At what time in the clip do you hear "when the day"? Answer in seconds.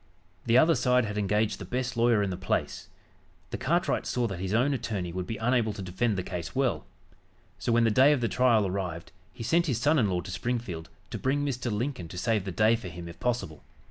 7.71-8.11